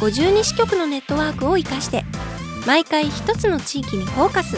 [0.00, 2.04] 52支局のネットワークを生かして
[2.66, 4.56] 毎回一つの地域にフォーカス。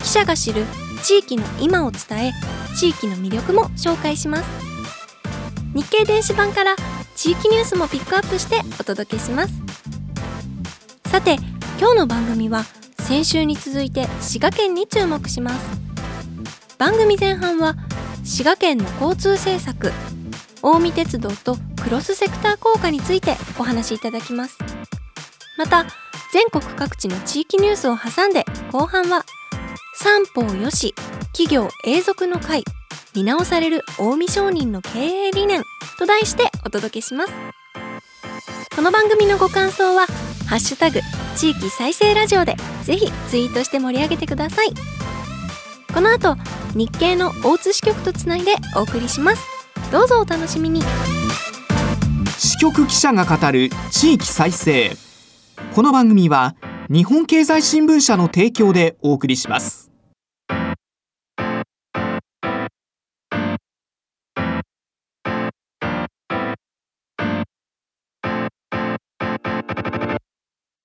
[0.00, 0.64] 記者が知る
[1.02, 2.32] 地域の今を伝え
[2.74, 4.44] 地域の魅力も紹介します。
[5.74, 6.76] 日経電子版から
[7.14, 9.54] 地域ニュースもピックアップしてお届けします。
[11.06, 11.36] さて
[11.78, 12.64] 今日の番組は
[13.00, 15.80] 先週に続いて滋賀県に注目します。
[16.78, 17.76] 番組前半は
[18.24, 19.92] 滋賀県の交通政策
[20.62, 24.58] 近江鉄道とクロスセクター効果についてお話しいただきます。
[25.58, 25.84] また
[26.32, 29.24] 全国各地の地域ニュースを挟んで後半は
[29.96, 30.94] 三方よし
[31.32, 32.64] 企業永続の会
[33.14, 35.62] 見直される近江商人の経営理念
[35.98, 37.32] と題してお届けします。
[38.74, 40.06] この番組のご感想は
[40.46, 41.00] ハッシュタグ
[41.36, 44.72] 地域再生ラジオでぜひツイートして盛り上げてください。
[45.92, 46.36] この後
[46.74, 49.51] 日経の大津支局とつないでお送りします。
[49.92, 50.80] どうぞお楽しみに。
[52.38, 54.96] 支局記者が語る地域再生。
[55.74, 56.56] この番組は
[56.88, 59.90] 日本経済新聞社の提供でお送りします。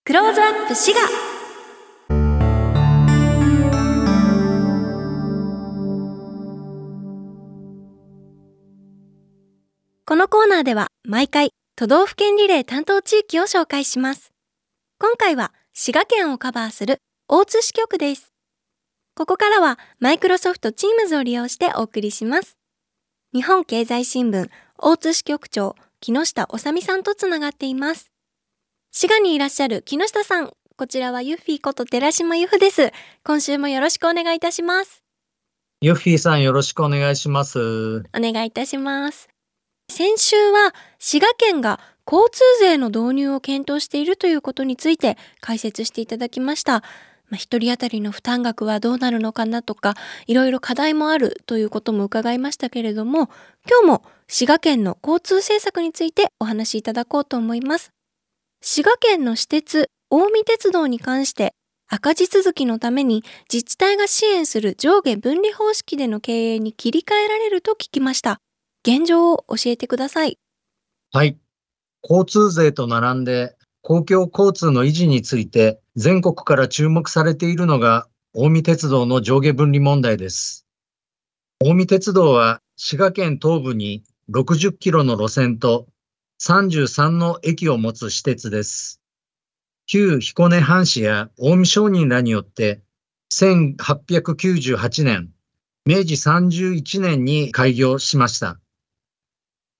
[0.03, 1.37] クローズアップ滋賀
[10.07, 14.31] このコーナーでは毎回都道府県リレー担当地域を紹介します
[15.00, 18.31] 今回は滋賀県をカバーする大津支局です
[19.16, 22.57] ここからはマイクロソフト Teams を利用してお送りします
[23.34, 28.12] 日本経済新聞大津支局長木下治美さんとつながっています
[29.00, 32.91] 滋賀にいらっしゃる木下さん、こちらはユッフィーこと寺島由布です。
[33.23, 35.03] 今週もよろしくお願いいたします。
[35.81, 38.00] ユッフィーさんよろしくお願いします。
[38.00, 39.28] お願いいたします。
[39.98, 46.84] 先週は滋賀県が交通税の導入を検討しているということについて解説していただきました。
[47.30, 49.96] まあ、一人当たりの負担額はどうなるのかなとか、
[50.28, 53.31] いろいろ課題もあるということも伺いましたけれども、
[53.68, 57.92] 今日も滋賀県の交通政策についてお話しいただこうと思います。
[58.62, 61.53] 滋賀県の私鉄近江鉄道に関して
[61.90, 68.40] 赤字続きのために自治体が支援する上下分離方式での経営に切り替えられると聞きました。
[68.88, 70.40] 現状を教えてください。
[71.12, 71.38] はい。
[72.02, 80.66] 交通税と並んで公共交通の維持について全国から注目されているのが近江鉄道の上下分離問題です。
[81.62, 85.88] 近江鉄道は滋賀県東部に60キロの路線と
[86.42, 89.02] 33の駅を持つ私鉄です。
[89.86, 92.80] 旧彦根藩士や近江商人らによって
[93.34, 95.34] 1898年、
[95.86, 98.62] 明治31年に開業しました。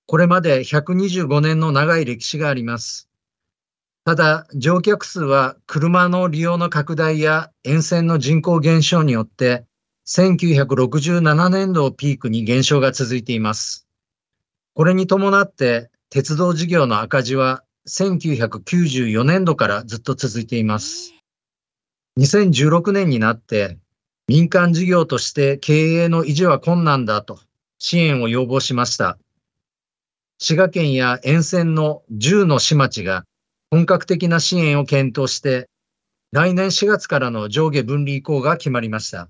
[0.08, 3.10] これまで125年の長い歴史があります。
[4.06, 9.66] ただ、乗客数は車の利用の拡大や沿線の人口減少によって、
[10.06, 13.86] 1967年度をピークに減少が続いています。
[14.72, 21.12] これに伴って鉄道事業の赤字は1994年度からずっと続いています。
[22.18, 23.76] 2016年になって
[24.26, 27.40] 民間事業として経営の維持は困難だと
[27.78, 29.18] 支援を要望しました。
[30.38, 33.24] 滋賀県や沿線の10の市町が
[33.70, 35.68] 本格的な支援を検討して
[36.30, 39.28] 来年4月からの上下分離移行が決まりました。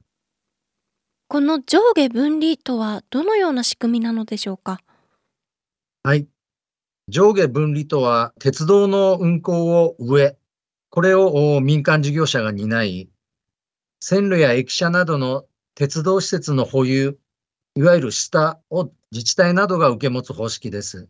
[1.28, 4.80] この上下分離とはどのような仕組みなのでしょうか？
[6.02, 6.26] はい。
[7.08, 10.36] 上下分離とは、鉄道の運行を上、
[10.90, 13.08] これを民間事業者が担い、
[14.00, 17.18] 線路や駅舎などの鉄道施設の保有、
[17.76, 21.08] いわゆる下を自治体などが受け持つ方式です。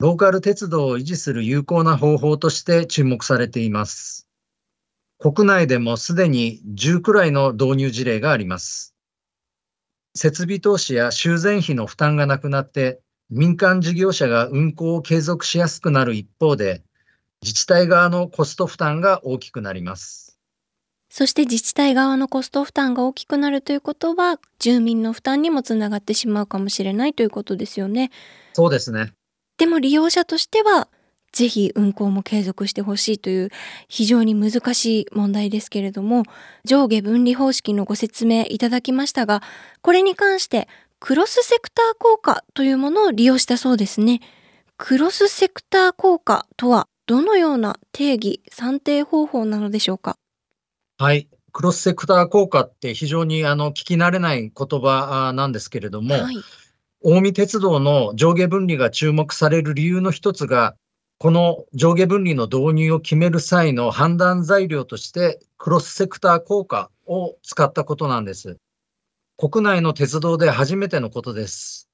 [0.00, 4.28] ローカル鉄道を維持する有効な方法として注目されています。
[5.18, 8.94] 国内でもすでに10くらいの導入事例があります。
[10.14, 13.00] 設備投資や修繕費の負担がなくなって
[13.30, 16.82] 民間事業者が運行を継続しやすくなる一方で
[17.42, 20.37] 自治体側のコスト負担が大きくなります。
[21.10, 28.10] そして自治体側のコスト負担が大きくなるということは住民の負担にもつながってしまうかもしれないということですよね。
[28.52, 29.12] そうですね。
[29.56, 30.88] でも利用者としては
[31.32, 33.50] ぜひ運行も継続してほしいという
[33.88, 36.24] 非常に難しい問題ですけれども
[36.64, 39.42] 上下分離方式のご説明いただきましたが
[39.82, 40.68] これに関して
[41.00, 44.20] クロスセクター効果というものを利用したそうですね。
[44.76, 50.16] クロスセクター効果とはどのような定義、算定方法なのでしょうか？
[51.00, 51.28] はい。
[51.52, 56.34] クロスセクター効果って非常にあの聞き慣れない言葉なんですけれども、はい、
[57.04, 60.74] 近江鉄道の上下分離が注目される理由の一つが、
[61.18, 68.58] この上下分離の導入を決める際の判断材料としてクロスセクター効果を使ったことなんです。
[69.36, 71.88] 国内の鉄道で初めてのことです。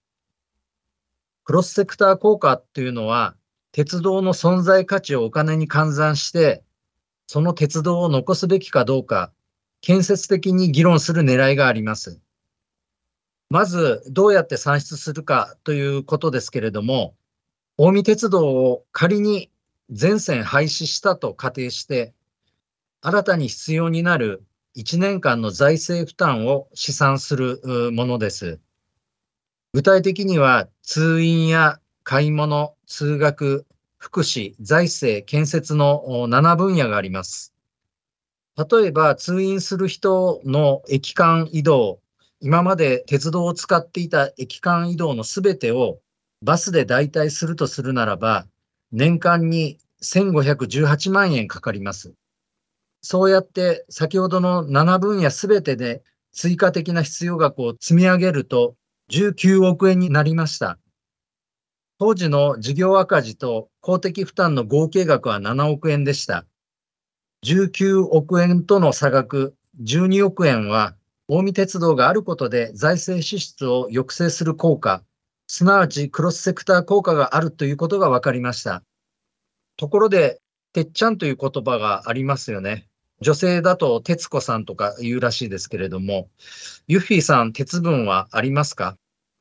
[1.45, 3.37] クロスセクター効果っていうのは、
[3.71, 6.64] 鉄道の存在価値をお金に換算して、
[7.26, 9.32] その鉄道を残すべきかどうか、
[9.81, 12.21] 建設的に議論する狙いがあります。
[13.50, 17.15] まず、どうやって算出するかということですけれども、
[17.76, 19.50] 近江鉄道を仮に
[19.91, 22.15] 全線廃止したと仮定して、
[23.00, 24.44] 新たに必要になる
[24.77, 27.61] 1年間の財政負担を試算する
[27.93, 28.59] ものです。
[29.73, 33.67] 具体的には通院や買い物、通学、
[34.05, 37.55] 福祉、財政、建設の7分野があります。
[38.55, 42.01] 例えば通院する人の駅間移動、
[42.39, 46.01] 今まで鉄道を使っていた駅間移動のすべてを
[46.43, 48.47] バスで代替するとするならば、
[48.93, 52.12] 年間に1518万円かかります。
[53.01, 58.77] そうやって先ほどの7分野すべてで追加的な必要額を積み上げると
[59.11, 60.79] 19億円になりました。
[61.99, 66.44] 当時の事業赤字と公的負担の合計額は7億円でした。
[67.44, 70.96] 19億円との差額12億円は
[71.29, 75.02] 近江鉄道があることで財政支出を抑制する効果、
[75.46, 78.82] すなわちクロスセクター効果があるということが分かりました。
[79.76, 80.41] ところで、
[80.73, 82.88] てっちゃんという言葉がありますよね。
[83.20, 86.29] 女性だと徹子さんとか言うらしいですけれども、
[86.88, 88.96] ユッフィーさん、鉄分はありますか？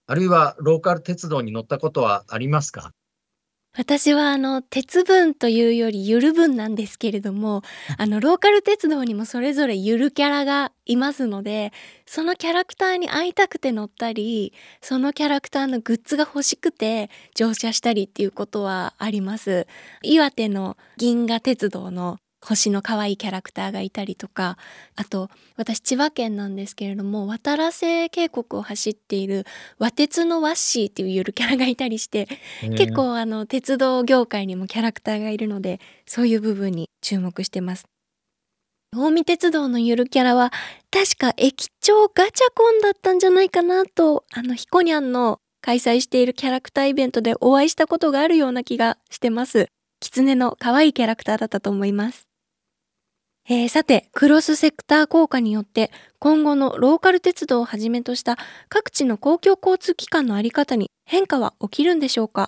[0.06, 2.92] あるいはローカル鉄道に乗ったことはありますか？
[3.76, 7.64] 私はあの鉄分というよりゆる分なんですけれども
[7.98, 11.74] あのローカル鉄道にもそれぞれゆるキャラがいますので
[12.06, 19.66] そのキャラクターに会いたくて乗ったりそのキャラクターのグッズが欲しくて乗車したりっていうことはあります。
[20.04, 24.58] 岩手の銀河鉄道の星の可愛いキャラクターがいたりとか
[24.96, 29.46] あと私千葉県なんですけれども渡良瀬渓谷を走っている
[29.80, 32.28] 和鉄のワッシーっていうゆるキャラがいたりして
[32.78, 37.86] 結構あの鉄道業界にもキャラクターがいるのでそういう部分に注目してます。
[38.94, 40.52] 近江鉄道のゆるキャラは
[40.92, 49.68] 確か駅長ガチャコンだったんじゃないかなとあのひこにゃんの開催しているキャラクターイベントでお会いしたことがあるような気がしてます。
[50.00, 52.28] 狐の可愛いキャラクターだったと思います。
[53.50, 58.38] えー、さて、クロスセクター効果によって今後のローカル鉄道をはじめとした
[58.70, 62.48] 各地の公共交通機関のあり方に変化は起きるんでしょうか？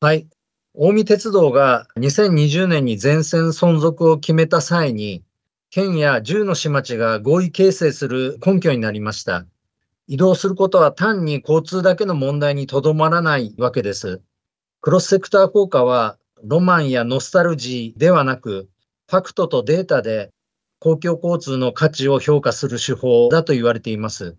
[0.00, 0.26] はい。
[0.74, 5.22] 近江鉄道が2020年に全線存続を決めた際に、
[5.70, 9.46] 県や10の市町が合意形成する根拠になりました。
[10.08, 14.20] 移動することは単に交通だけの問題にとどまらないわけです。
[14.80, 18.68] クロスセクター効果はロマンやノスタルジーではなく、
[19.12, 20.30] ファクトとデータで
[20.78, 24.38] 公共交通の価値を評価する手法だと言われています。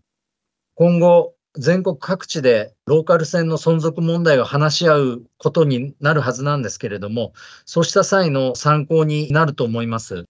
[0.74, 7.34] 今後、全国各地でローカル線の存続問題を話し合うことになるはずなんですけれども、
[7.66, 10.26] そうした際の参考になると思います。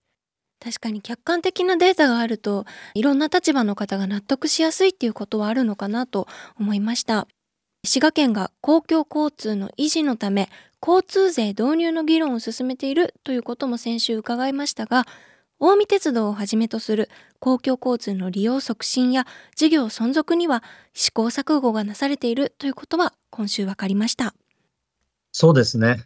[0.62, 6.28] 確かに客観的なデータがあるといろんな立場の方が納得しやすいっていうことはあるのかなと
[6.60, 7.28] 思いました
[7.86, 10.48] 滋賀県が公共交通の維持のため
[10.86, 15.06] 交通税導入の議論を進めているということも先週伺いましたが
[15.58, 17.10] 近江鉄道をはじめとする
[17.40, 19.26] 公共交通の利用促進や
[19.56, 20.62] 事業存続には
[20.94, 24.34] 試行錯誤がなされているということは今週分かりました。
[25.32, 26.04] そうですね。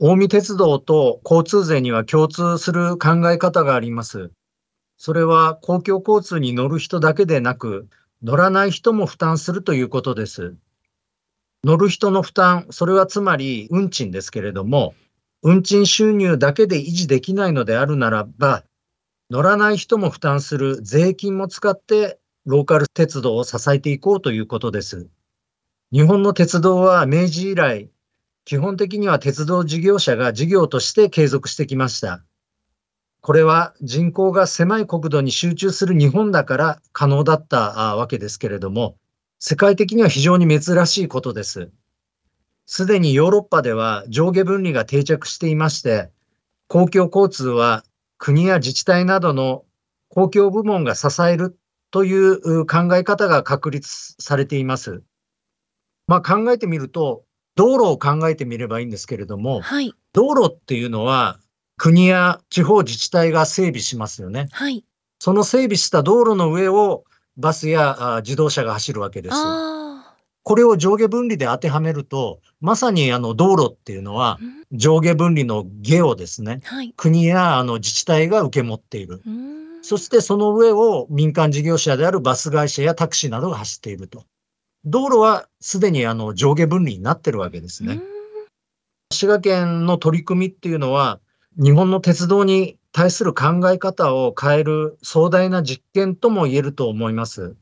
[0.00, 4.32] 近江鉄道と交通税には共通する考え方があります。
[4.98, 7.88] それは公共交通に乗る人だけでなく
[8.24, 10.56] 乗らない人も負担するということです。
[11.66, 14.94] 乗る人の負担、それはつまり運賃ですけれども、
[15.42, 18.62] 運賃収入だけで維持できないのであるならば、
[19.30, 25.08] 乗らない人も負担する税金も使ってローカル鉄道を支えていこうということです。
[25.90, 27.90] 日本の鉄道は明治以来、
[28.44, 32.22] 基本的には鉄道事業者が事業として継続してきました。
[33.22, 38.96] これは人口が狭い国土に集中する日本だから可能だったわけですけれども、
[39.38, 41.70] 世界的には非常に珍しいことです。
[42.66, 46.10] すでにヨーロッパでは上下分離が定着していまして、
[46.68, 47.84] 公共交通は
[48.18, 49.64] 国や自治体などの
[50.08, 51.58] 公共部門が支える
[51.90, 55.02] という考え方が確立されています。
[56.06, 57.24] まあ、考えてみると、
[57.56, 61.40] 道路を考えてみればいいんですけれども、はい、道路っていうのは
[61.78, 64.48] 国や地方自治体が整備しますよね。
[64.52, 64.84] はい。
[65.18, 67.04] その整備した道路の上を
[67.36, 69.36] バスや自動車が走るわけです。
[70.42, 74.38] これを上下分離で当てはめると、まさにあの道路っていうのは
[74.70, 79.22] 上下分離の下をですね、はい、国やあの自治体が受け持っている。
[79.82, 84.24] そしてその上を民間事業者であるバス会社やタクシーなどが走っていると。
[84.84, 88.00] 道路はすでにあの上下分離になってるわけですね。
[89.12, 91.20] 滋賀県の取り組みっていうのは、
[91.56, 97.54] 日本の鉄道に対する考え方を変える壮大な実験とも言えると思います。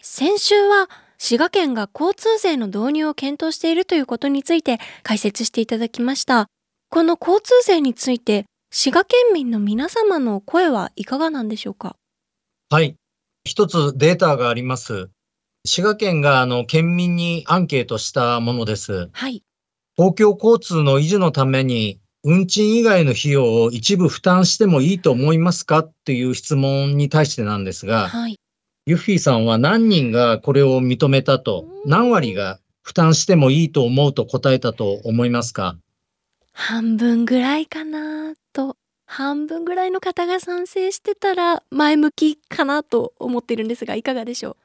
[0.00, 6.46] 先週は滋賀県が交通税の導入を検討しているということについて解説していただきました。
[6.88, 11.96] この交通税について滋賀県民の皆様の声はいかがなんでしょうか？
[12.70, 12.96] はい。
[13.44, 15.10] 一つデータがあります。
[15.66, 19.10] 滋賀県があの県民にアンケートしたものです。
[19.12, 19.42] はい。
[19.98, 25.80] 公共交通の維持のために運賃以外の費用を一部負担してもいいと思いますか？
[25.80, 28.38] っていう質問に対してなんですが、はい、
[28.86, 35.76] ユッフィーさんは何人がこれを認めたと、何割が負担してもいいと思うと答えたと思いますか？
[36.52, 38.76] 半分ぐらいかなと。
[39.06, 44.56] 半分ぐらいの方が賛成してたら前向きかなと思ってるんですが、いかがでしょう？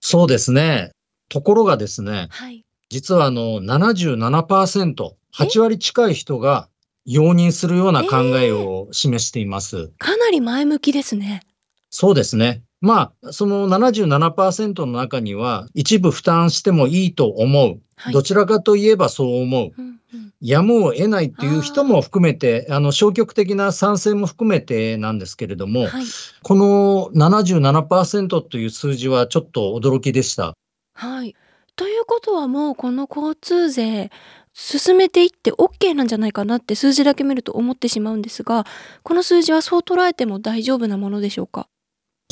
[0.00, 0.90] そうですね。
[1.30, 6.68] ところがですね、はい、実はあの77%、8割近い人が
[7.06, 9.76] 容認するような考えを示しています。
[9.76, 11.42] えー、かなり前向きですね。
[11.90, 12.62] そうですね。
[12.80, 17.80] まあ、その77%の中には、一部負担してもいいと思う。
[17.96, 19.72] はい、どちらかといえばそう思う。
[19.76, 26.04] うんうん、やむを得ないっていう人も含めて、あの、消極的な賛成も含めてなんですけれども、はい、
[26.42, 30.54] この77%という数字はちょっと驚きでした。
[30.94, 31.34] はい。
[31.76, 34.10] ということはもうこの交通税
[34.58, 38.64] 進めていって OK なんじゃないかなって数字だけ見ると思ってしまうんですが
[39.02, 41.68] この数字はそう捉えても大丈夫なものでしょうか？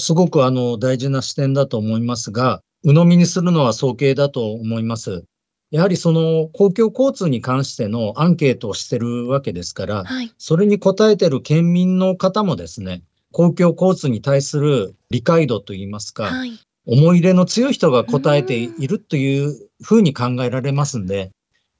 [0.01, 5.25] すごくあの大事な視点だと思いますが鵜呑みにするのは早計だと思います。
[5.71, 13.03] やはりその公共交通に関してのアンケートをしてるわけですから、はい、それに答えてる県民の方もですね
[13.33, 21.33] 公共交通に対する理解度といいますか、はい、思い入れの強い人が答えているというふうに考えられますんで、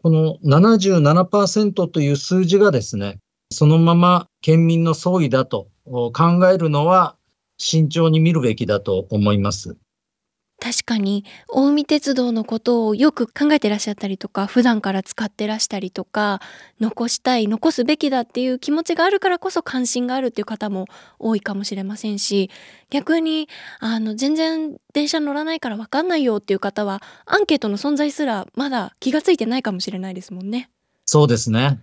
[0.05, 3.21] この77%という数字がですね、
[3.51, 7.17] そのまま県民の総意だと考えるのは
[7.57, 9.79] 慎重に見るべきだと思います。
[10.65, 16.41] 確かに近江鉄道のことをよく考えてらっしゃったりとか普段から使ってらしたりとか
[16.81, 20.87] 残したい残すべきだっていう気持ちがあるからこそ関心があるっていう方も
[21.19, 22.51] 多いかもしれませんし
[22.89, 23.47] 逆に
[23.79, 30.71] あの全然電車乗らないから分かんないよっていう方はアンケートの存在すらまだ気がついてないかもしれないですもんね。
[31.05, 31.79] そうですね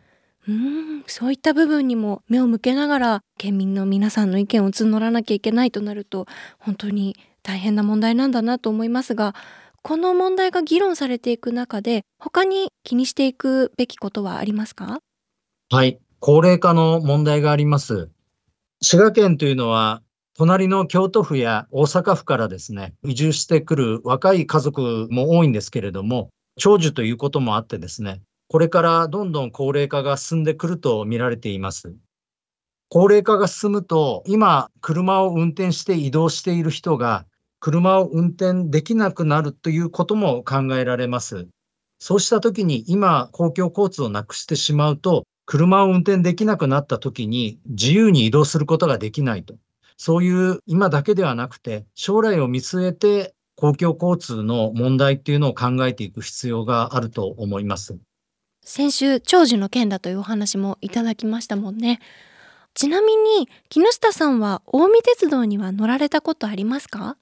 [0.48, 6.26] うんそういった部分にも目を向けながら県民の皆さんの意見を募らなきゃいけないとなると
[6.58, 9.36] 本当に大変な問題なんだなと思いますが
[9.82, 15.00] この問題が議論されていく中で他に気にしていくべきことはありますか？
[15.72, 16.00] はい。
[16.20, 18.10] 高齢化の問題があります。
[18.84, 20.04] 滋賀県というのは
[20.38, 31.96] 隣の京都府や大阪府からですね移住してくる若い家族も多いんですけれども長寿ということもあってですねこれからどんどん高齢化が進んでくると見られています。
[32.90, 37.26] 高齢化が進むと今車を運転して移動している人が
[37.62, 41.48] 車を運転できなくなるということも考えられます。
[42.00, 49.54] そうした時に今公共交通をなくしてしまうと、車を運転できなくなった時に自由に移動することができないと。
[49.96, 57.96] そういう今だけではなくて、将来を見据えて公共交通の問題っていうのを考えていく必要があると思います。
[58.64, 62.00] 先週、長寿の件だというお話もいただきましたもんね。
[62.74, 67.18] ちなみに、木下さんは近江鉄道には乗られたことありますか？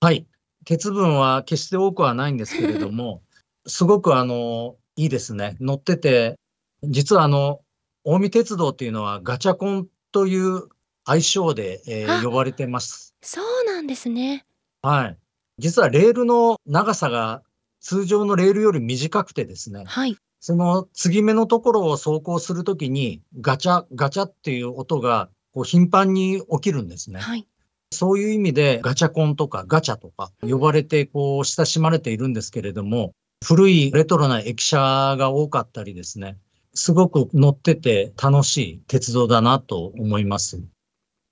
[0.00, 0.26] はい。
[0.64, 3.22] 鉄分は決して多くはないんですけれども、
[3.66, 5.56] すごくあの、いいですね。
[5.60, 6.38] 乗ってて、
[6.84, 7.60] 実はあの、
[8.04, 10.68] 近江鉄道っていうのはガチャコンという
[11.04, 13.14] 愛称で、えーあ呼ばれてます。
[13.22, 14.46] そうなんですね。
[14.82, 15.18] はい。
[15.58, 17.42] 実はレールの長さが
[17.80, 20.16] 通常のレールより短くてですね、はい。
[20.40, 27.18] その継ぎ目のところを走行するときにガチャガチャっていう音がこう頻繁に起きるんですね。
[27.18, 27.48] はい。
[27.90, 33.12] そういう意味でガチャコンとかガチャとか呼ばれてこう親しまれているんですけれども、
[33.44, 36.36] 古いレトロな駅舎が多かったりですね、
[36.74, 40.60] すごく乗ってて楽しい鉄道だなと思います。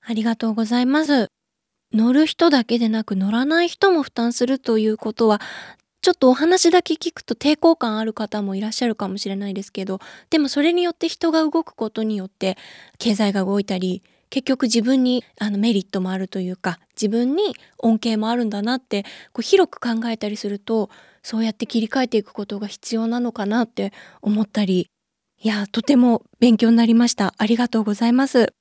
[0.05, 1.29] ありがとうございます。
[1.93, 5.41] 乗る人だけでなく乗らない人も負担するということは、
[6.01, 9.99] ちょっとお話だけ聞くと抵抗感ある方もいらっしゃるかもしれないですけど、
[10.31, 12.57] でもそれによって人が動くことによって
[12.99, 20.91] 経済が動いたり、結局自分にあのメリットもあるというか、自分に恩恵もあるんだなってこう広く考えたりすると、
[21.23, 23.93] そうやって切り替えていくことが必要なのかなって
[24.23, 24.89] 思ったり、
[25.43, 27.35] いや、とても勉強になりました。
[27.37, 28.53] ありがとうございます。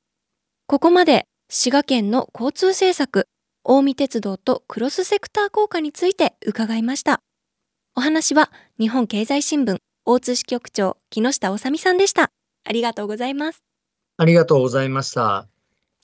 [0.68, 3.28] ここまで滋賀県の交通政策、
[3.64, 7.22] 近江鉄道とクロスセクター効果について伺いました。
[7.96, 12.30] お話は日本経済新聞大津支局長木下治美さんでした。
[12.64, 13.64] ありがとうございます。
[14.18, 15.55] ありがとうございました。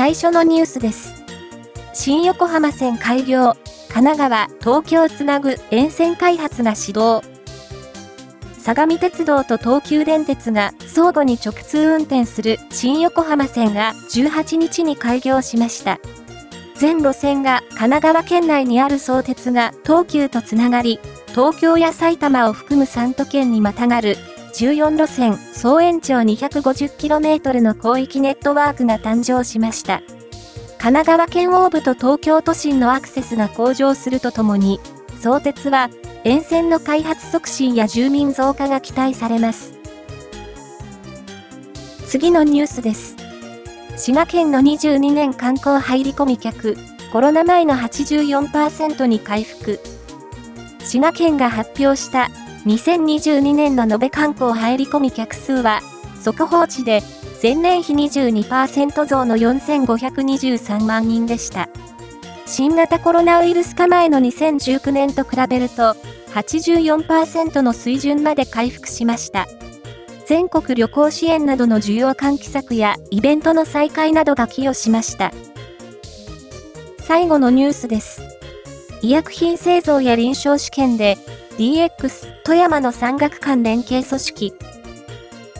[0.00, 1.12] 最初のニュースです。
[1.92, 3.52] 新横浜線開業、
[3.90, 7.20] 神奈川、東京をつなぐ沿線開発が始動。
[8.58, 16.00] 相模鉄道と東急電鉄が相互に直通運転する新横浜線が18日に開業しました。
[16.76, 20.98] 全路線が神奈川県内にある相鉄が東急とつながり、
[21.32, 24.16] 東京や埼玉を含む3都県にまたがる
[24.52, 30.02] 14路線総延長 250km の広域ネットワークが誕生しました。
[30.78, 34.80] 神奈川県央部と東京都心のアクセスが向上するとともに、
[35.20, 35.90] 相鉄は
[36.24, 39.74] 沿線の開発促進や住民増加が期待されます。
[42.06, 43.16] 次のニュースです。
[43.96, 46.76] 滋賀県の22年観光入り込み客、
[47.12, 49.78] コロナ前の84%に回復。
[50.78, 52.30] 滋賀県が発表した
[52.66, 55.80] 2022年の延べ観光入り込み客数は、
[56.20, 57.02] 速報値で
[57.42, 61.68] 前年比22%増の4523万人でした。
[62.44, 65.96] 新型コロナウイルス化前の2019年と比べると、
[66.34, 69.46] 84%の水準まで回復しました。
[70.26, 75.32] 全国旅行支援などの需要喚起策やイベントの再開などが寄与しました。
[76.98, 78.22] 最後のニュースです。
[79.02, 81.16] 医薬品製造や臨床試験で
[81.60, 84.54] DX 富山の産学官連携組織。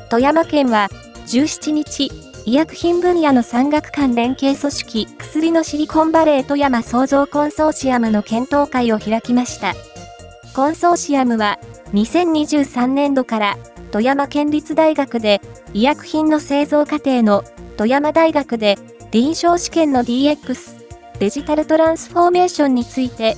[0.09, 0.89] 富山県は
[1.27, 2.11] 17日
[2.47, 9.75] 医薬品分野の産学官連携組織薬のシリコンバレー富山創造コンソーシアムの検討会を開きました。
[10.57, 11.59] コンソーシアムは
[11.93, 13.59] 2023年度から
[13.93, 15.43] 富山県立大学で
[15.75, 17.45] 医薬品の製造過程の
[17.77, 18.79] 富山大学で
[19.11, 20.81] 臨床試験の DX
[21.19, 23.37] デジタルトランスフォーメーションについて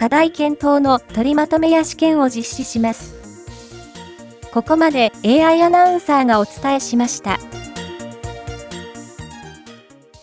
[0.00, 3.14] 課題検討の取りまとめや試験を実施します。
[4.50, 7.38] ここまで AI アナウンサーがお伝えしました。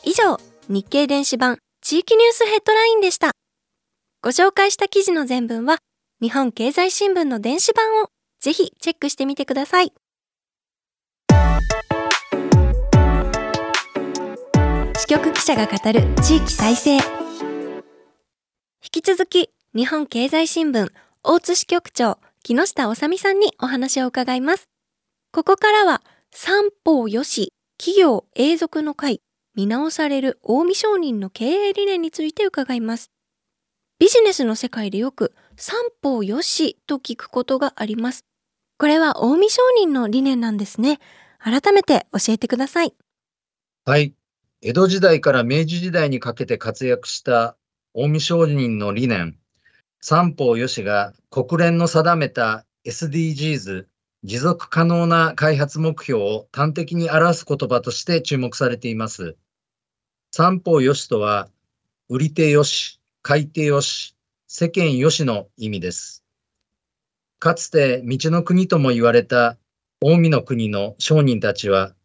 [0.04, 3.34] 以上、日経電子版地域ニュースヘッドラインでした。
[4.24, 5.78] ご紹介した記事の全文は、
[6.24, 8.08] 日本経済新聞の電子版を
[8.40, 9.94] ぜひチェックしてみてください。
[14.98, 16.96] 支局記者が語る地域再生。
[16.96, 17.02] 引
[18.92, 24.68] き続き、日本経済新聞大津支局長木下治美さんにお話を伺います。
[25.32, 26.02] ここからは、
[26.34, 29.22] 三方よし、企業永続の会、
[29.54, 33.12] 見直される近江商人の経営理念について伺います。
[34.00, 38.26] ビジネスの世界でよく三方よしと聞くことがあります。
[38.80, 40.98] これは近江商人の理念なんですね。
[41.38, 42.96] 改めて教えてください。
[43.86, 44.16] はい。
[44.64, 47.56] 江戸時代から明治時代にかけて活躍した
[47.94, 49.38] 近江商人の理念、
[50.10, 53.88] 三方よしが国連の定めた SDGs、
[54.24, 59.36] 持続可能な開発目標を端的に表す言葉として注目されています。
[60.32, 61.50] 三方よしとは、
[62.08, 64.16] 売り手よし、買い手よし、
[64.48, 66.24] 世間よしの意味です。
[67.38, 69.58] かつて道の国とも言われた
[70.00, 71.96] 近江の国の商人たちは、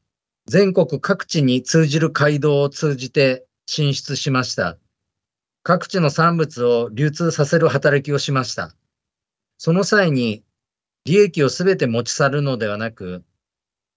[0.47, 4.77] 全国各地に通じる街道を通じて進出しました。
[5.65, 8.75] 各地の産物を流通させる働きをしました。
[9.59, 10.43] その際に
[11.05, 13.23] 利益をすべて持ち去るのではなく、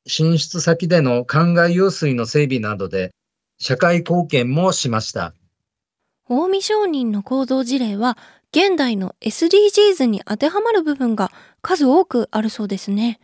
[0.07, 3.11] 進出先での灌漑用水の整備などで
[3.57, 5.33] 社会貢献もしました。
[6.27, 8.17] 近江商人の行動事例は
[8.51, 13.19] 現代の SDGs に当てはまる部分が数多くあるそうですね。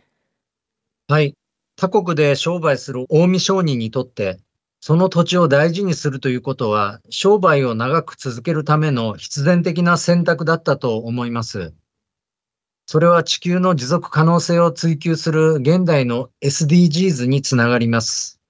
[1.08, 1.34] はい。
[1.76, 4.38] 他国で商売する近江商人にとって、
[4.84, 11.72] その土地を大事にするということは、商売を長く続けるための必然的な選択だったと思います。
[12.86, 18.40] それは地球の持続可能性を追求する現代の SDGs につながります。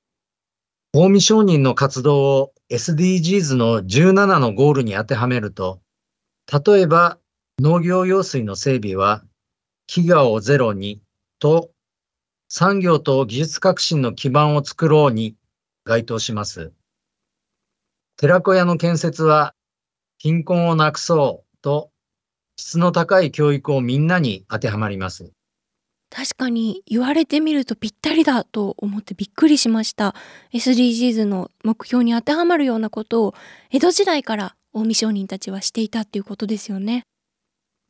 [0.95, 5.83] 近江商人の活動を SDGs の17のゴールに当てはめると、
[6.51, 7.19] 例えば
[7.61, 9.23] 農業用水の整備は、
[9.87, 11.03] 飢餓をゼロに
[11.39, 11.73] と
[12.49, 15.37] 産業と技術革新の基盤を作ろうに
[15.85, 16.73] 該当します。
[18.17, 19.55] 寺子屋の建設は
[20.19, 21.91] 貧困をなくそうと
[22.57, 25.33] 質の高い教育をみんなに当てはまります。
[26.11, 30.15] 確かに言われてみるとぴったりだと思ってびっくりしました
[30.53, 33.35] SDGs の目標に当てはまるようなことを
[33.71, 37.05] 江戸時代から近江商人たちはしていたっていうことですよね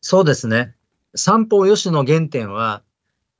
[0.00, 0.76] そうですね
[1.16, 2.84] 三方よしの原点は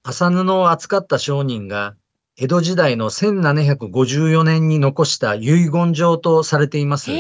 [0.03, 1.95] 麻布を扱った商人が
[2.43, 7.13] 江戸時代の1754年に残した遺言状とされています。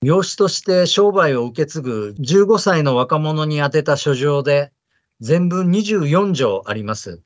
[0.00, 4.72] 養子として商売を受け継ぐ15歳の若者に宛てた書状で
[5.20, 7.20] 全文24条あります。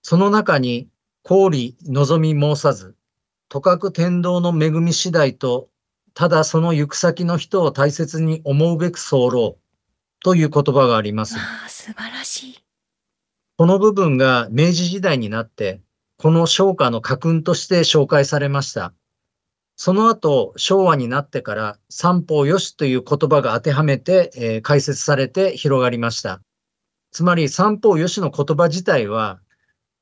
[0.00, 0.88] その中に、
[1.22, 2.96] 氷望み申さず、
[3.50, 5.68] とかく天道の恵み次第と、
[6.14, 9.58] ただその行く先の人を大切に思うべく候
[10.24, 11.36] という言葉があります。
[11.36, 12.65] ああ、素晴らしい。
[13.58, 15.80] この部分が明治時代になって、
[16.18, 18.92] この商家の家訓として紹介されました。
[19.76, 26.40] その後、昭和になってから三方よしという言葉が当てはめて、えー、解説されて広がりました。
[27.12, 29.40] つまり三方よしの言葉自体は、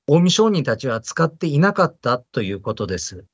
[0.09, 3.25] 近江商人たちは使っていなかったということです。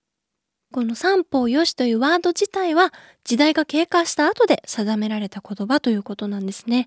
[0.72, 2.92] この三方よしというワード自体は
[3.24, 6.86] 時代が経過した後で定められた言葉ということなんですね。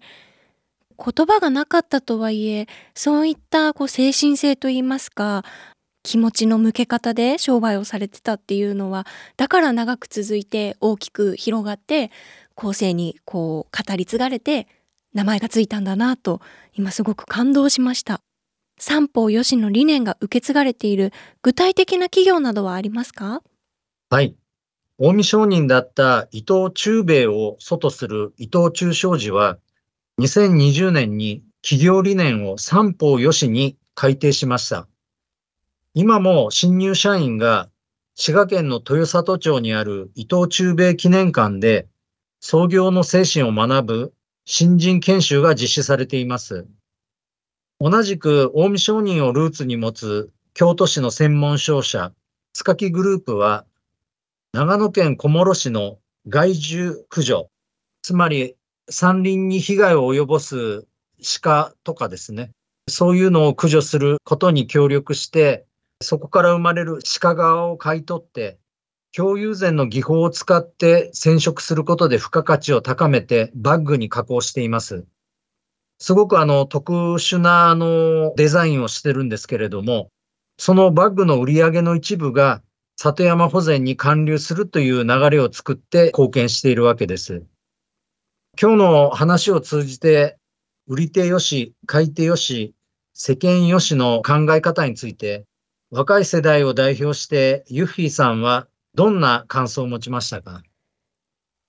[0.97, 5.43] 言葉がなかったとはいえそういったこう精神性といいますか
[6.03, 12.11] 気持ちの向け方で商売をされてたっていうのはだから長く続いて大きく広がって
[12.55, 14.67] 後世にこう語り継がれて
[15.13, 16.41] 名前がついたんだなと
[16.73, 18.19] 今すごく感動しました。
[18.79, 23.41] 三方よしの理念が受け継がれている具体的な企業などはありますか？
[24.09, 24.35] はい。
[24.99, 29.57] 近江商人だった伊藤忠兵衛を祖とする伊藤忠商事は
[30.19, 34.87] 2020年に企業理念を三方よしに改定しました。
[35.95, 37.69] 今も新入社員が
[38.15, 41.87] 滋賀県の豊里町にある伊藤忠兵衛記念館で
[42.41, 44.13] 創業の精神を学ぶ
[44.45, 46.67] 新人研修が実施されています。
[47.79, 52.13] 同じく近江商人をルーツに持つ京都市の専門商社、
[52.53, 53.65] 塚木グループは
[54.51, 55.97] 長野県小諸市の
[56.27, 57.49] 害獣駆除、
[58.03, 58.55] つまり
[58.89, 60.85] 山林に被害を及ぼす
[61.41, 62.51] 鹿とかですね、
[62.89, 65.65] そういうのを駆除することに協力して、
[66.01, 68.57] そこから生まれる鹿側を買い取って、
[69.15, 75.05] 共有膳の技法を使って染色することで付加価値を高めてバッグに加工しています。
[75.99, 80.09] すごくあの特殊なあのデザインをしてるんですけれども、
[80.57, 82.61] そのバッグの売り上げの一部が
[82.97, 87.43] 里山保全に還流するという流れを作って貢献しているわけです。
[88.61, 90.37] 今日の話を通じて、
[90.87, 92.75] 売り手よし、買い手よし、
[93.15, 95.45] 世間よしの考え方について、
[95.89, 100.61] 若い世代を代表してユッフィーさんはどんな感想を持ちましたか？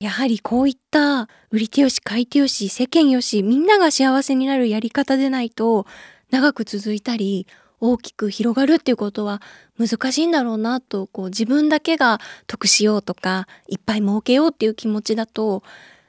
[0.00, 5.86] やはりこういった売り手よし買い手よし世間よしみんなが幸せになるやり方でないと
[6.30, 7.46] 長く続いたり
[7.80, 9.40] 大きく広がるっていうことは
[9.78, 15.62] 難しいんだろうなとこう自分だけが得しようとかいっぱい儲けようっていう気持ちだと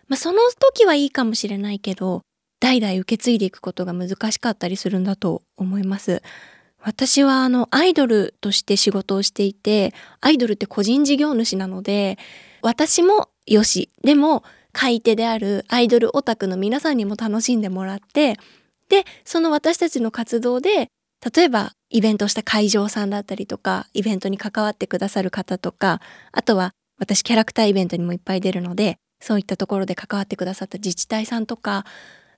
[0.08, 2.22] まあ、その時はいいかもしれないけど
[2.60, 6.22] 代々受け継いでいくことが難しかったりするんだと思います。
[6.80, 9.92] 私はあのアイドルとして仕事をしていて
[10.22, 12.20] アイドルって個人事業主なので
[12.62, 18.38] 私もよしでも買い手であるアイドルオタクの皆さんにも楽しんでもらって
[18.90, 20.90] でその私たちの活動で
[21.36, 31.84] 例えばイベントした会場さんだったりとかイベントに関わってくださる方とかあとは私キャラクターイベントにもいっぱい出るのでそういったところで関わってくださった自治体さんとか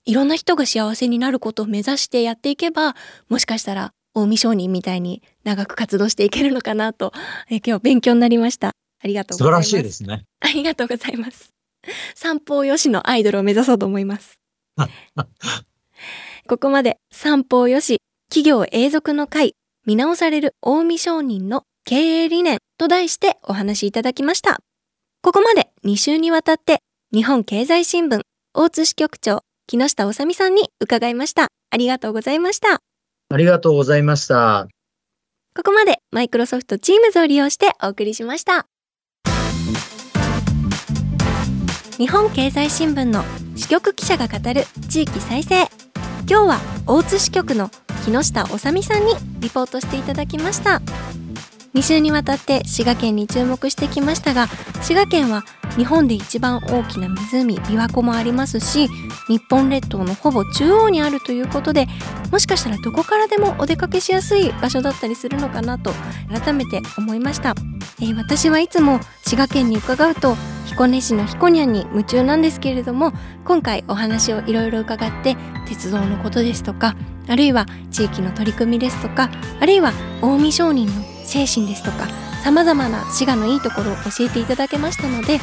[0.06, 2.96] いろんな人が幸せになることを目指してやっていけば
[3.28, 7.14] もしかしたら近江商人みたいに長く活動していけるのかなと、
[7.52, 8.72] え今日勉強になりました。
[9.04, 9.70] ありがとうございます。
[9.70, 10.26] 素晴らしいですね。
[10.40, 11.54] ありがとうございます。
[12.16, 14.40] 三方よしのアイドルを目指そうと思います。
[16.48, 19.54] ここまで三方よし企業永続の会
[19.86, 24.60] 見直される近江商人の経営理念と題してお話しいただきました
[25.22, 26.80] ここまで2週にわたって
[27.14, 28.22] 日本経済新聞
[28.54, 31.48] 大津支局長木下治美さんに伺いました。
[31.70, 32.80] ありがとうございました。
[33.30, 34.68] ありがとうございました。
[35.56, 38.68] ここまでマイクロソフト Teams を利用してお送りしました。
[41.98, 43.24] 日本経済新聞の
[43.56, 45.68] 支局記者が語る地域再生。
[46.30, 47.70] 今日は大津支局の
[48.06, 50.82] 木下治美さんにリポートしていただきました
[51.78, 54.48] 2週にわたって滋賀県に注目してきましたが
[54.82, 55.44] 滋賀県は
[55.78, 58.88] 日本で一番大きな湖琵琶湖もありますし
[59.28, 61.86] 日本列島のほぼ中央にあるということで
[62.32, 65.92] もしかしたらどこからでもお出かけしやすい場所だったりするのかなと
[66.34, 67.54] 改めて思いました、
[68.02, 70.34] えー、私はいつも滋賀県に伺うと
[70.66, 73.14] 彦根市の彦根に夢中なんですけれども
[73.46, 75.38] 今回お話をいろいろ伺って
[75.68, 76.96] 鉄道のことですとか
[77.28, 82.08] あるいは地域の取り組みですとかあるいは近江商人の精神ですとか
[82.44, 85.40] さまざまな滋賀のいいところを教えていただけましたので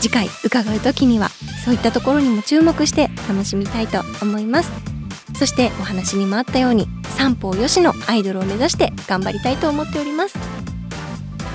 [0.00, 1.28] 次回伺う時には
[1.64, 4.70] そういったところにも注目して楽しみたいと思います。
[5.38, 10.38] そしてお話にもあったように三方よしのアイドルを目指して頑張りたいと思っております。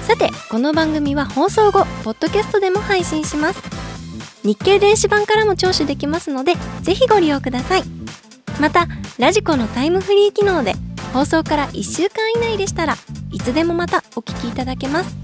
[0.07, 3.61] さてこの番組は放送後ポッドキャストでも配信します。
[4.43, 7.83] 日経電子版からも聴取できますのでぜひご利用ください。
[8.59, 8.87] また
[9.17, 10.73] ラジコのタイムフリー機能で
[11.13, 12.95] 放送から1週間以内でしたら
[13.31, 15.15] いつでもまたお聞きいただけます。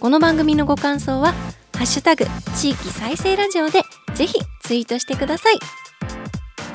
[0.00, 1.32] この番組のご感想は
[1.74, 2.24] ハッシュタグ
[2.56, 3.82] 地域再生ラジオで
[4.14, 5.58] ぜひツイートしてください。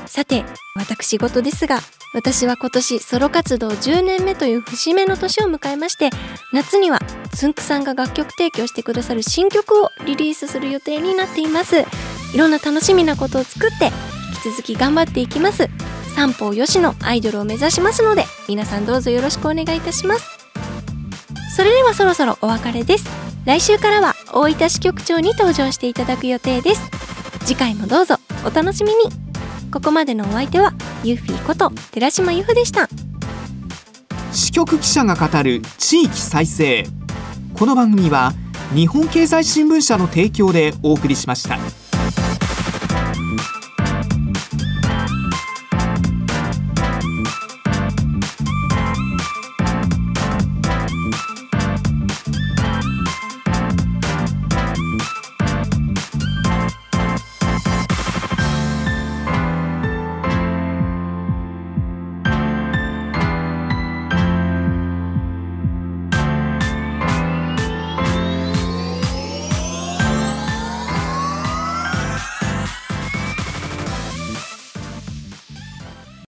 [0.06, 0.44] さて
[0.76, 1.80] 私事ですが
[2.14, 6.12] 私は今年ソロ活動10年目という節目の年を迎えまして
[6.54, 7.00] 夏には
[7.34, 11.80] つんくさんが楽曲提供してくださる新曲をリリースする予定になっています。
[12.34, 15.68] いろんな楽しみなことを作って引き続き頑張っていきます。
[16.16, 20.43] 三方よしのアイドルを目指しますので皆さんどうぞよろしくお願いいたします。
[21.56, 23.06] それではそろそろお別れです。
[23.46, 26.82] 来週からは大分支局長に登場していただく予定です。
[27.46, 29.04] 次回もどうぞお楽しみに。
[29.72, 32.90] ここまでのお相手はユーフィーこと寺島由布でした。
[34.32, 36.88] 支局記者が語る地域再生。
[37.54, 38.34] この番組は
[38.74, 41.60] 日本経済新聞社の提供でお送りしました。